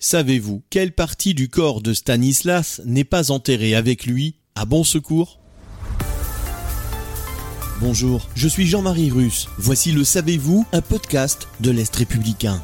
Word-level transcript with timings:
Savez-vous 0.00 0.62
quelle 0.68 0.92
partie 0.92 1.34
du 1.34 1.48
corps 1.48 1.80
de 1.80 1.94
Stanislas 1.94 2.80
n'est 2.84 3.04
pas 3.04 3.30
enterrée 3.30 3.74
avec 3.74 4.04
lui 4.04 4.36
à 4.54 4.64
bon 4.64 4.84
secours? 4.84 5.40
Bonjour, 7.80 8.28
je 8.34 8.48
suis 8.48 8.66
Jean-Marie 8.66 9.10
Russe. 9.10 9.48
Voici 9.58 9.92
le 9.92 10.04
Savez-vous, 10.04 10.66
un 10.72 10.80
podcast 10.80 11.48
de 11.60 11.70
l'Est 11.70 11.94
républicain. 11.96 12.62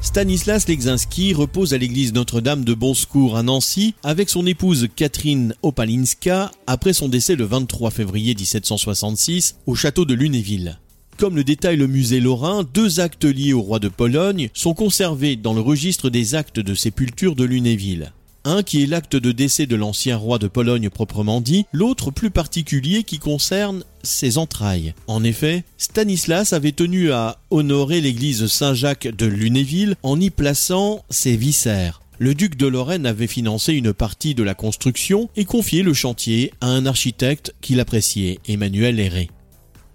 Stanislas 0.00 0.68
Legzinski 0.68 1.34
repose 1.34 1.74
à 1.74 1.78
l'église 1.78 2.12
Notre-Dame 2.12 2.64
de 2.64 2.74
Bon 2.74 2.94
Secours 2.94 3.36
à 3.36 3.42
Nancy 3.42 3.94
avec 4.02 4.28
son 4.30 4.46
épouse 4.46 4.88
Catherine 4.94 5.54
Opalinska 5.62 6.50
après 6.66 6.92
son 6.92 7.08
décès 7.08 7.36
le 7.36 7.44
23 7.44 7.90
février 7.90 8.34
1766 8.34 9.56
au 9.66 9.74
château 9.74 10.04
de 10.04 10.14
Lunéville. 10.14 10.78
Comme 11.18 11.36
le 11.36 11.44
détaille 11.44 11.78
le 11.78 11.86
musée 11.86 12.20
Lorrain, 12.20 12.62
deux 12.74 13.00
actes 13.00 13.24
liés 13.24 13.54
au 13.54 13.62
roi 13.62 13.78
de 13.78 13.88
Pologne 13.88 14.50
sont 14.52 14.74
conservés 14.74 15.36
dans 15.36 15.54
le 15.54 15.62
registre 15.62 16.10
des 16.10 16.34
actes 16.34 16.60
de 16.60 16.74
sépulture 16.74 17.34
de 17.34 17.44
Lunéville. 17.44 18.12
Un 18.44 18.62
qui 18.62 18.82
est 18.82 18.86
l'acte 18.86 19.16
de 19.16 19.32
décès 19.32 19.66
de 19.66 19.76
l'ancien 19.76 20.18
roi 20.18 20.38
de 20.38 20.46
Pologne 20.46 20.90
proprement 20.90 21.40
dit, 21.40 21.64
l'autre 21.72 22.10
plus 22.10 22.30
particulier 22.30 23.02
qui 23.02 23.18
concerne 23.18 23.82
ses 24.02 24.36
entrailles. 24.36 24.92
En 25.06 25.24
effet, 25.24 25.64
Stanislas 25.78 26.52
avait 26.52 26.72
tenu 26.72 27.10
à 27.12 27.38
honorer 27.50 28.02
l'église 28.02 28.46
Saint-Jacques 28.46 29.08
de 29.08 29.26
Lunéville 29.26 29.96
en 30.02 30.20
y 30.20 30.28
plaçant 30.28 31.02
ses 31.08 31.36
viscères. 31.36 32.02
Le 32.18 32.34
duc 32.34 32.56
de 32.56 32.66
Lorraine 32.66 33.06
avait 33.06 33.26
financé 33.26 33.72
une 33.72 33.94
partie 33.94 34.34
de 34.34 34.42
la 34.42 34.54
construction 34.54 35.30
et 35.34 35.46
confié 35.46 35.82
le 35.82 35.94
chantier 35.94 36.52
à 36.60 36.68
un 36.68 36.84
architecte 36.84 37.54
qu'il 37.62 37.80
appréciait, 37.80 38.38
Emmanuel 38.46 39.00
Héré. 39.00 39.30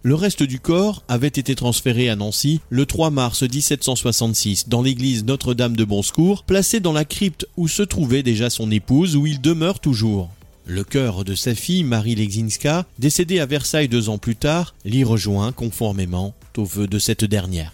Le 0.03 0.15
reste 0.15 0.41
du 0.41 0.59
corps 0.59 1.03
avait 1.07 1.27
été 1.27 1.53
transféré 1.53 2.09
à 2.09 2.15
Nancy 2.15 2.59
le 2.71 2.87
3 2.87 3.11
mars 3.11 3.43
1766 3.43 4.67
dans 4.67 4.81
l'église 4.81 5.25
Notre-Dame 5.25 5.75
de 5.75 5.83
Bonsecours, 5.83 6.43
placé 6.43 6.79
dans 6.79 6.91
la 6.91 7.05
crypte 7.05 7.45
où 7.55 7.67
se 7.67 7.83
trouvait 7.83 8.23
déjà 8.23 8.49
son 8.49 8.71
épouse 8.71 9.15
où 9.15 9.27
il 9.27 9.41
demeure 9.41 9.79
toujours. 9.79 10.31
Le 10.65 10.83
cœur 10.83 11.23
de 11.23 11.35
sa 11.35 11.53
fille, 11.53 11.83
Marie 11.83 12.15
Legzinska, 12.15 12.87
décédée 12.97 13.39
à 13.39 13.45
Versailles 13.45 13.89
deux 13.89 14.09
ans 14.09 14.17
plus 14.17 14.35
tard, 14.35 14.73
l'y 14.85 15.03
rejoint 15.03 15.51
conformément 15.51 16.33
aux 16.57 16.65
vœux 16.65 16.87
de 16.87 16.97
cette 16.97 17.25
dernière. 17.25 17.71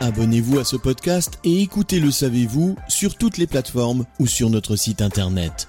Abonnez-vous 0.00 0.58
à 0.58 0.64
ce 0.64 0.76
podcast 0.76 1.38
et 1.44 1.60
écoutez 1.60 2.00
Le 2.00 2.10
Savez-vous 2.10 2.74
sur 2.88 3.16
toutes 3.16 3.36
les 3.36 3.46
plateformes 3.46 4.06
ou 4.18 4.26
sur 4.26 4.48
notre 4.48 4.76
site 4.76 5.02
internet. 5.02 5.68